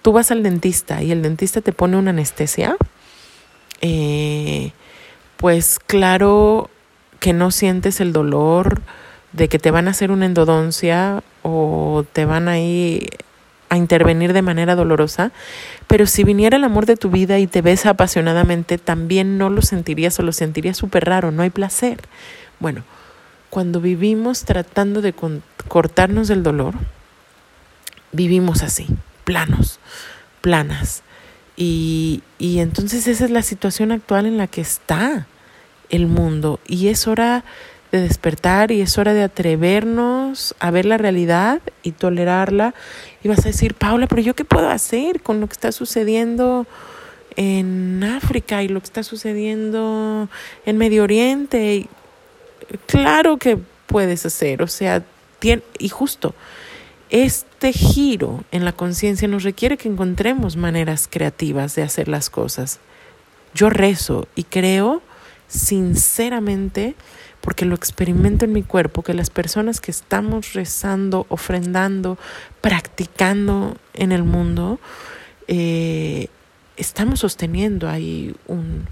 [0.03, 2.77] tú vas al dentista y el dentista te pone una anestesia,
[3.83, 4.73] eh,
[5.37, 6.71] pues claro
[7.21, 8.83] que no sientes el dolor
[9.33, 13.11] de que te van a hacer una endodoncia o te van a ir
[13.69, 15.31] a intervenir de manera dolorosa,
[15.87, 19.63] pero si viniera el amor de tu vida y te ves apasionadamente, también no lo
[19.63, 22.01] sentirías o lo sentirías súper raro, no hay placer.
[22.59, 22.83] Bueno,
[23.55, 25.15] cuando vivimos tratando de
[25.69, 26.75] cortarnos del dolor,
[28.11, 28.89] vivimos así,
[29.23, 29.79] planos,
[30.41, 31.05] planas.
[31.57, 35.29] Y, y entonces esa es la situación actual en la que está
[35.89, 37.45] el mundo y es hora
[37.93, 42.75] de despertar y es hora de atrevernos a ver la realidad y tolerarla.
[43.23, 46.67] Y vas a decir, Paula, pero yo qué puedo hacer con lo que está sucediendo
[47.37, 50.29] en África y lo que está sucediendo
[50.67, 51.89] en Medio Oriente?
[52.87, 55.05] Claro que puedes hacer, o sea,
[55.79, 56.35] y justo
[57.11, 62.81] este giro en la conciencia nos requiere que encontremos maneras creativas de hacer las cosas.
[63.55, 65.03] Yo rezo y creo
[65.47, 66.97] sinceramente,
[67.41, 72.19] porque lo experimento en mi cuerpo, que las personas que estamos rezando, ofrendando,
[72.61, 74.81] practicando en el mundo,
[75.47, 76.29] eh,
[76.77, 78.89] estamos sosteniendo ahí un,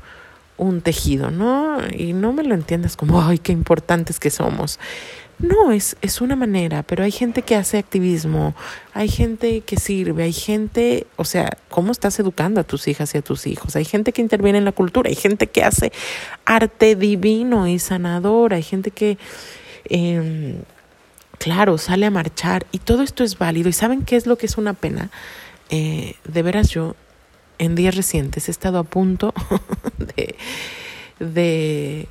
[0.62, 1.79] un tejido, ¿no?
[1.96, 4.79] Y no me lo entiendas como, ay, qué importantes que somos.
[5.38, 8.55] No, es, es una manera, pero hay gente que hace activismo,
[8.94, 13.18] hay gente que sirve, hay gente, o sea, ¿cómo estás educando a tus hijas y
[13.18, 13.75] a tus hijos?
[13.75, 15.92] Hay gente que interviene en la cultura, hay gente que hace
[16.44, 19.18] arte divino y sanador, hay gente que,
[19.87, 20.61] eh,
[21.38, 23.68] claro, sale a marchar y todo esto es válido.
[23.68, 25.11] ¿Y saben qué es lo que es una pena?
[25.70, 26.94] Eh, de veras yo,
[27.62, 29.33] en días recientes, he estado a punto
[31.18, 32.09] de,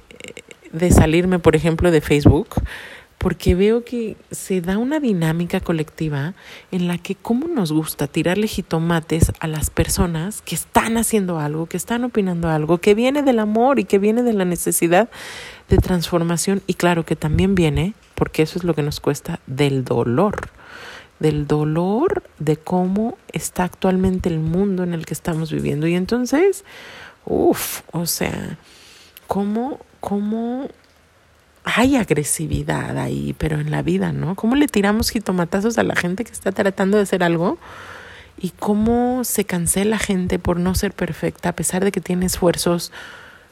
[0.71, 2.55] de, salirme, por ejemplo, de Facebook
[3.17, 6.33] porque veo que se da una dinámica colectiva
[6.71, 11.67] en la que cómo nos gusta tirarle jitomates a las personas que están haciendo algo,
[11.67, 15.09] que están opinando algo, que viene del amor y que viene de la necesidad
[15.69, 16.63] de transformación.
[16.65, 20.49] Y claro que también viene, porque eso es lo que nos cuesta, del dolor,
[21.21, 25.85] del dolor de cómo está actualmente el mundo en el que estamos viviendo.
[25.85, 26.65] Y entonces,
[27.25, 28.57] uff, o sea,
[29.27, 30.67] cómo, cómo
[31.63, 34.35] hay agresividad ahí, pero en la vida, ¿no?
[34.35, 37.59] ¿Cómo le tiramos jitomatazos a la gente que está tratando de hacer algo?
[38.39, 42.91] Y cómo se cancela gente por no ser perfecta a pesar de que tiene esfuerzos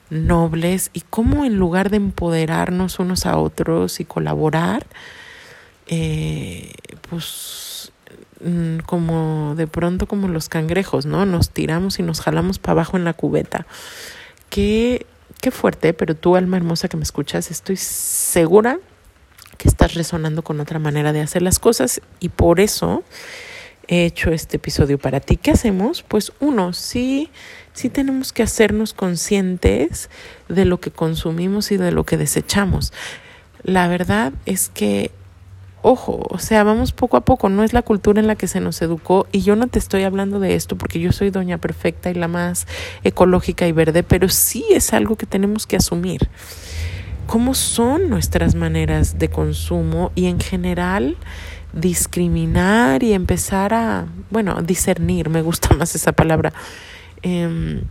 [0.10, 4.88] nobles y cómo en lugar de empoderarnos unos a otros y colaborar,
[5.86, 6.74] eh,
[7.08, 7.69] pues
[8.86, 11.26] como de pronto como los cangrejos, ¿no?
[11.26, 13.66] Nos tiramos y nos jalamos para abajo en la cubeta.
[14.50, 15.06] Que
[15.42, 18.80] qué fuerte, pero tú, alma hermosa que me escuchas, estoy segura
[19.58, 23.04] que estás resonando con otra manera de hacer las cosas y por eso
[23.88, 25.36] he hecho este episodio para ti.
[25.36, 26.04] ¿Qué hacemos?
[26.04, 27.30] Pues uno, sí,
[27.74, 30.10] sí tenemos que hacernos conscientes
[30.48, 32.94] de lo que consumimos y de lo que desechamos.
[33.64, 35.12] La verdad es que
[35.82, 38.60] ojo, o sea, vamos poco a poco, no es la cultura en la que se
[38.60, 42.10] nos educó y yo no te estoy hablando de esto porque yo soy doña perfecta
[42.10, 42.68] y la más
[43.04, 46.30] ecológica y verde, pero sí es algo que tenemos que asumir.
[47.28, 51.16] ¿Cómo son nuestras maneras de consumo y en general
[51.74, 56.54] discriminar y empezar a, bueno, discernir, me gusta más esa palabra,
[57.22, 57.84] eh,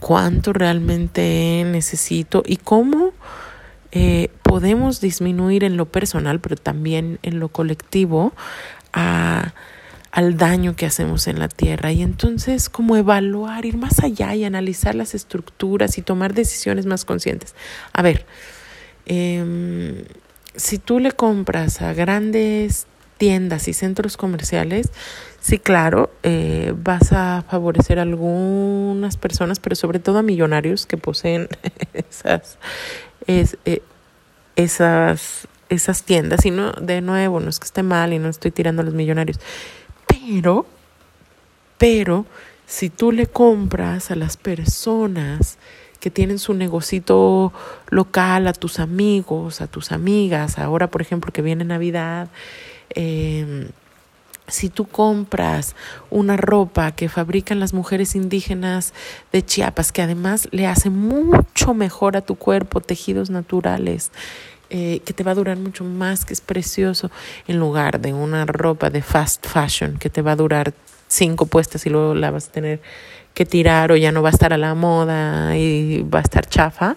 [0.00, 3.12] cuánto realmente necesito y cómo
[3.94, 8.32] eh, podemos disminuir en lo personal, pero también en lo colectivo,
[8.92, 9.54] a,
[10.10, 11.92] al daño que hacemos en la tierra.
[11.92, 17.04] Y entonces, como evaluar, ir más allá y analizar las estructuras y tomar decisiones más
[17.04, 17.54] conscientes.
[17.92, 18.26] A ver,
[19.06, 20.04] eh,
[20.56, 22.86] si tú le compras a grandes
[23.18, 24.90] tiendas y centros comerciales,
[25.40, 30.96] sí, claro, eh, vas a favorecer a algunas personas, pero sobre todo a millonarios que
[30.96, 31.48] poseen
[31.94, 32.58] esas,
[33.26, 33.82] es, eh,
[34.56, 36.44] esas, esas tiendas.
[36.44, 38.94] Y no, de nuevo, no es que esté mal y no estoy tirando a los
[38.94, 39.38] millonarios.
[40.06, 40.66] Pero,
[41.78, 42.26] pero,
[42.66, 45.58] si tú le compras a las personas
[46.00, 47.52] que tienen su negocito
[47.88, 52.28] local, a tus amigos, a tus amigas, ahora por ejemplo que viene Navidad,
[52.94, 53.68] eh,
[54.46, 55.74] si tú compras
[56.10, 58.92] una ropa que fabrican las mujeres indígenas
[59.32, 64.10] de Chiapas, que además le hace mucho mejor a tu cuerpo, tejidos naturales,
[64.70, 67.10] eh, que te va a durar mucho más, que es precioso,
[67.46, 70.74] en lugar de una ropa de fast fashion que te va a durar
[71.08, 72.80] cinco puestas y luego la vas a tener
[73.34, 76.46] que tirar o ya no va a estar a la moda y va a estar
[76.46, 76.96] chafa,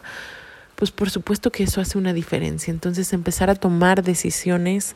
[0.75, 2.71] pues por supuesto que eso hace una diferencia.
[2.71, 4.95] Entonces empezar a tomar decisiones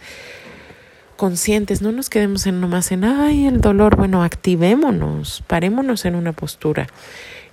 [1.22, 6.34] conscientes, no nos quedemos en nomás en, ay, el dolor, bueno, activémonos, parémonos en una
[6.34, 6.88] postura.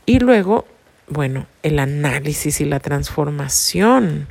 [0.06, 0.64] Y luego,
[1.06, 4.26] bueno, el análisis y la transformación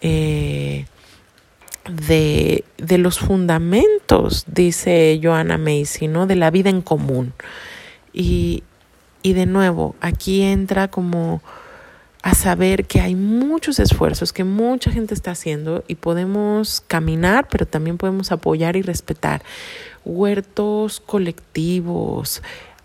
[0.00, 0.86] eh,
[2.08, 6.26] de, de los fundamentos, dice Joanna Macy, ¿no?
[6.26, 7.34] De la vida en común.
[8.12, 8.64] Y,
[9.22, 11.40] y de nuevo, aquí entra como
[12.22, 17.66] a saber que hay muchos esfuerzos que mucha gente está haciendo y podemos caminar, pero
[17.66, 19.42] también podemos apoyar y respetar
[20.04, 22.42] huertos colectivos,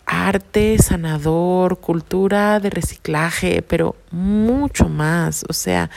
[0.07, 5.91] arte sanador, cultura de reciclaje, pero mucho más, o sea,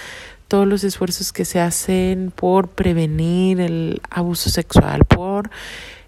[0.47, 5.49] todos los esfuerzos que se hacen por prevenir el abuso sexual, por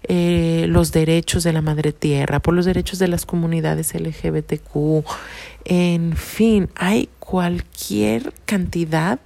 [0.07, 5.05] eh, los derechos de la madre tierra, por los derechos de las comunidades LGBTQ,
[5.65, 9.19] en fin, hay cualquier cantidad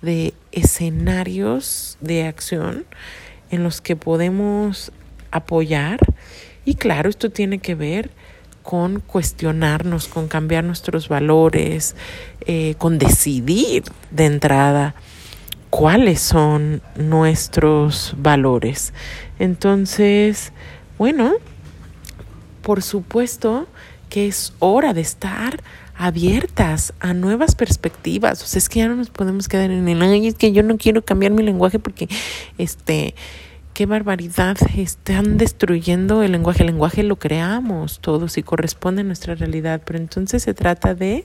[0.00, 2.84] de escenarios de acción
[3.50, 4.92] en los que podemos
[5.30, 6.00] apoyar.
[6.64, 8.10] Y claro, esto tiene que ver
[8.62, 11.96] con cuestionarnos, con cambiar nuestros valores,
[12.46, 14.94] eh, con decidir de entrada
[15.76, 18.92] cuáles son nuestros valores.
[19.40, 20.52] Entonces,
[20.98, 21.32] bueno,
[22.62, 23.66] por supuesto
[24.08, 25.60] que es hora de estar
[25.96, 28.40] abiertas a nuevas perspectivas.
[28.44, 30.62] O sea, es que ya no nos podemos quedar en el, ay, es que yo
[30.62, 32.08] no quiero cambiar mi lenguaje porque,
[32.56, 33.16] este,
[33.72, 36.62] qué barbaridad, están destruyendo el lenguaje.
[36.62, 41.24] El lenguaje lo creamos todos y corresponde a nuestra realidad, pero entonces se trata de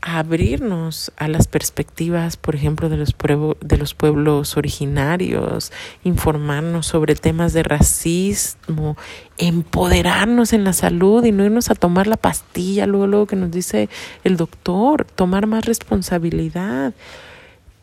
[0.00, 3.14] abrirnos a las perspectivas, por ejemplo, de los,
[3.60, 5.72] de los pueblos originarios,
[6.04, 8.96] informarnos sobre temas de racismo,
[9.38, 13.50] empoderarnos en la salud y no irnos a tomar la pastilla luego, luego que nos
[13.50, 13.88] dice
[14.22, 16.94] el doctor, tomar más responsabilidad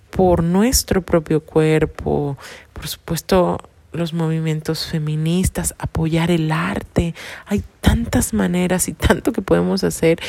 [0.10, 2.38] por nuestro propio cuerpo,
[2.72, 3.60] por supuesto
[3.92, 7.16] los movimientos feministas, apoyar el arte.
[7.46, 10.20] Hay tantas maneras y tanto que podemos hacer.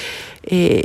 [0.45, 0.85] Eh,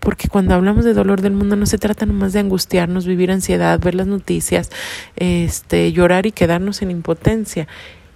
[0.00, 3.80] porque cuando hablamos de dolor del mundo no se trata nomás de angustiarnos, vivir ansiedad,
[3.80, 4.70] ver las noticias,
[5.16, 7.68] este, llorar y quedarnos en impotencia.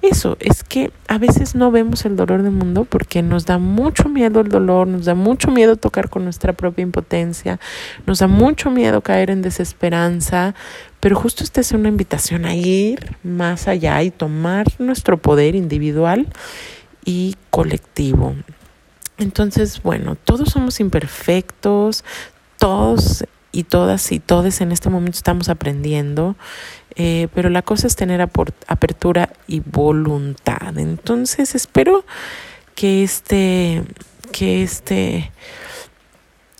[0.03, 4.09] Eso es que a veces no vemos el dolor del mundo porque nos da mucho
[4.09, 7.61] miedo el dolor, nos da mucho miedo tocar con nuestra propia impotencia,
[8.05, 10.57] nos da mucho miedo caer en desesperanza,
[10.99, 16.27] pero justo esta es una invitación a ir más allá y tomar nuestro poder individual
[17.05, 18.35] y colectivo.
[19.23, 22.05] Entonces, bueno, todos somos imperfectos,
[22.59, 26.37] todos y todas y todos en este momento estamos aprendiendo,
[26.97, 30.77] eh, pero la cosa es tener apertura y voluntad.
[30.77, 32.05] Entonces, espero
[32.75, 33.85] que este,
[34.33, 35.31] que este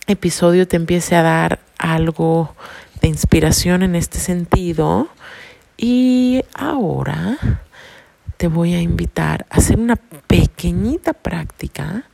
[0.07, 2.55] episodio te empiece a dar algo
[3.01, 5.09] de inspiración en este sentido.
[5.75, 7.37] Y ahora
[8.37, 12.05] te voy a invitar a hacer una pequeñita práctica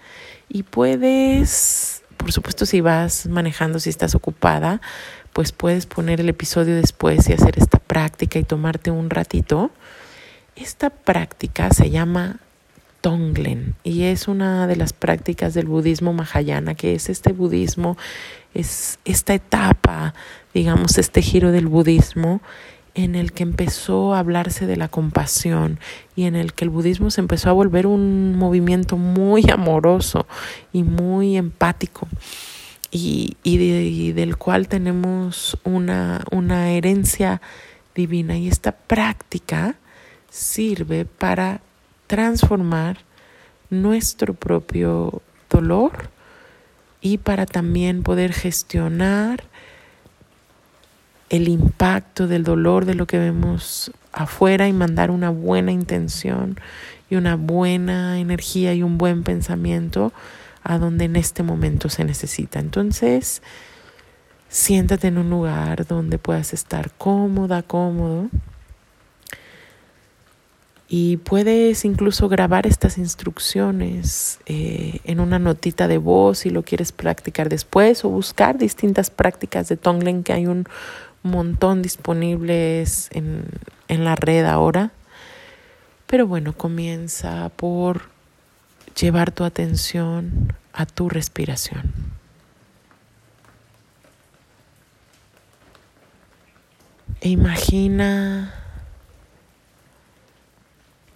[0.49, 4.81] y puedes por supuesto si vas manejando, si estás ocupada,
[5.31, 9.71] pues puedes poner el episodio después y hacer esta práctica y tomarte un ratito.
[10.57, 12.41] Esta práctica se llama
[12.99, 17.97] Tonglen y es una de las prácticas del budismo mahayana, que es este budismo,
[18.53, 20.13] es esta etapa,
[20.53, 22.41] digamos, este giro del budismo
[23.03, 25.79] en el que empezó a hablarse de la compasión
[26.15, 30.27] y en el que el budismo se empezó a volver un movimiento muy amoroso
[30.73, 32.07] y muy empático
[32.91, 37.41] y, y, del cual tenemos una, una herencia
[37.95, 38.37] divina.
[38.37, 39.75] Y esta práctica
[40.29, 41.61] sirve para
[42.07, 42.97] transformar
[43.69, 46.09] nuestro propio dolor
[47.01, 49.43] y para también poder gestionar
[51.29, 56.59] el impacto del dolor de lo que vemos afuera y mandar una buena intención
[57.09, 60.11] y una buena energía y un buen pensamiento
[60.63, 62.59] a donde en este momento se necesita.
[62.59, 63.41] Entonces,
[64.49, 68.29] siéntate en un lugar donde puedas estar cómoda, cómodo
[70.91, 76.91] y puedes incluso grabar estas instrucciones eh, en una notita de voz si lo quieres
[76.91, 80.65] practicar después o buscar distintas prácticas de Tonglen que hay un
[81.23, 83.45] montón disponibles en,
[83.87, 84.91] en la red ahora.
[86.07, 88.09] Pero bueno, comienza por
[88.99, 91.93] llevar tu atención a tu respiración.
[97.21, 98.53] E imagina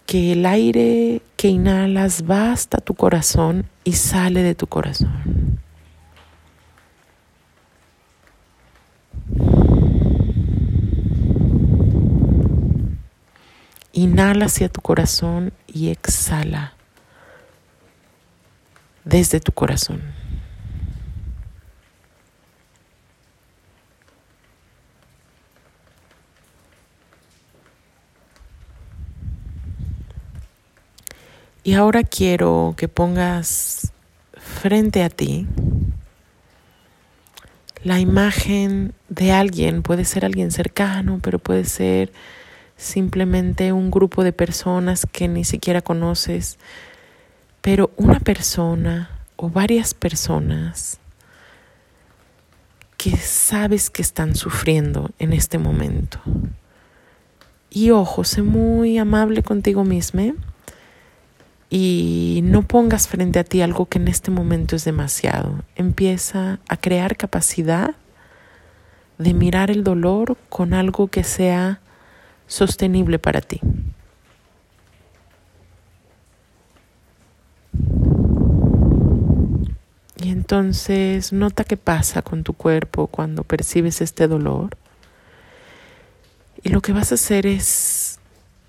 [0.06, 5.43] que el aire que inhalas va hasta tu corazón y sale de tu corazón.
[13.96, 16.74] Inhala hacia tu corazón y exhala
[19.04, 20.02] desde tu corazón.
[31.62, 33.92] Y ahora quiero que pongas
[34.36, 35.46] frente a ti
[37.84, 42.12] la imagen de alguien, puede ser alguien cercano, pero puede ser
[42.84, 46.58] simplemente un grupo de personas que ni siquiera conoces,
[47.60, 50.98] pero una persona o varias personas
[52.96, 56.20] que sabes que están sufriendo en este momento.
[57.70, 60.34] Y ojo, sé muy amable contigo misma
[61.68, 65.64] y no pongas frente a ti algo que en este momento es demasiado.
[65.74, 67.94] Empieza a crear capacidad
[69.18, 71.80] de mirar el dolor con algo que sea
[72.46, 73.60] sostenible para ti.
[80.16, 84.76] Y entonces nota qué pasa con tu cuerpo cuando percibes este dolor.
[86.62, 88.18] Y lo que vas a hacer es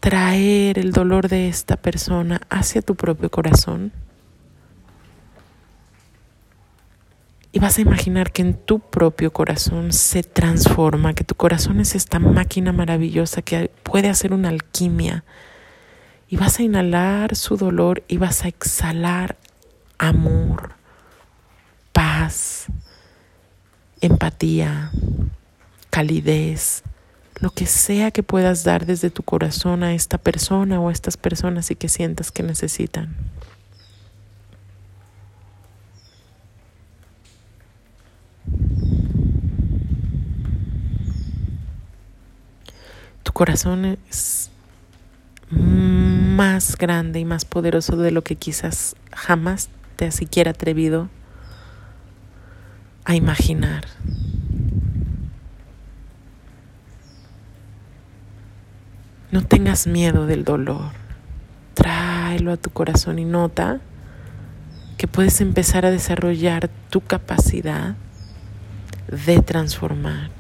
[0.02, 3.94] traer el dolor de esta persona hacia tu propio corazón.
[7.56, 11.96] Y vas a imaginar que en tu propio corazón se transforma, que tu corazón es
[11.96, 15.24] esta máquina maravillosa que puede hacer una alquimia.
[16.28, 19.38] Y vas a inhalar su dolor y vas a exhalar
[19.98, 20.74] amor,
[21.94, 22.66] paz,
[24.02, 24.92] empatía,
[25.92, 26.84] calidez,
[27.40, 31.16] lo que sea que puedas dar desde tu corazón a esta persona o a estas
[31.16, 33.16] personas y que sientas que necesitan.
[43.36, 44.50] Corazón es
[45.50, 49.68] más grande y más poderoso de lo que quizás jamás
[49.98, 51.10] te has siquiera atrevido
[53.04, 53.84] a imaginar.
[59.32, 60.94] No tengas miedo del dolor.
[61.74, 63.82] Tráelo a tu corazón y nota
[64.96, 67.98] que puedes empezar a desarrollar tu capacidad
[69.10, 70.35] de transformar.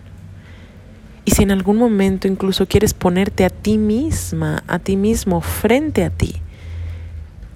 [1.25, 6.03] Y si en algún momento incluso quieres ponerte a ti misma, a ti mismo frente
[6.03, 6.35] a ti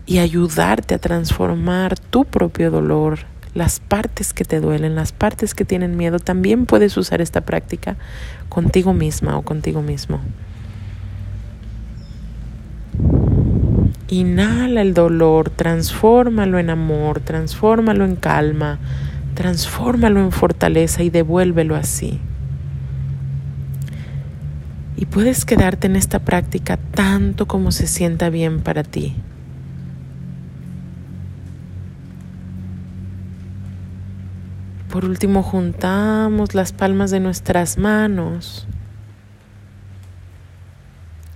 [0.07, 3.19] y ayudarte a transformar tu propio dolor,
[3.53, 7.95] las partes que te duelen, las partes que tienen miedo, también puedes usar esta práctica
[8.49, 10.19] contigo misma o contigo mismo.
[14.07, 18.79] Inhala el dolor, transfórmalo en amor, transfórmalo en calma,
[19.35, 22.19] transfórmalo en fortaleza y devuélvelo así.
[24.99, 29.15] Y puedes quedarte en esta práctica tanto como se sienta bien para ti.
[34.91, 38.67] Por último, juntamos las palmas de nuestras manos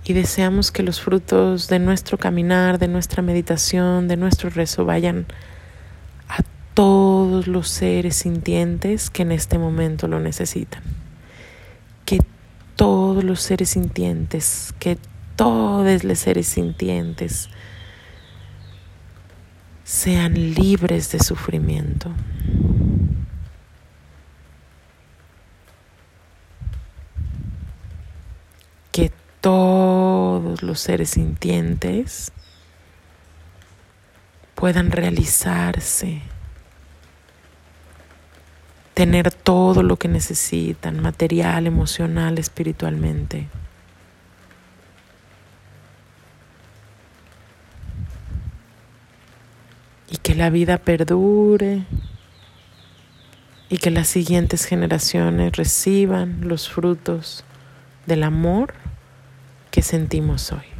[0.04, 5.24] y deseamos que los frutos de nuestro caminar, de nuestra meditación, de nuestro rezo vayan
[6.28, 6.42] a
[6.74, 10.82] todos los seres sintientes que en este momento lo necesitan.
[12.76, 14.98] Todos los seres sintientes, que
[15.36, 17.48] todos los seres sintientes
[19.84, 22.10] sean libres de sufrimiento.
[28.90, 32.32] Que todos los seres sintientes
[34.54, 36.22] puedan realizarse,
[38.94, 43.48] tener todo lo que necesitan, material, emocional, espiritualmente.
[50.08, 51.82] Y que la vida perdure
[53.68, 57.44] y que las siguientes generaciones reciban los frutos
[58.06, 58.74] del amor
[59.72, 60.73] que sentimos hoy.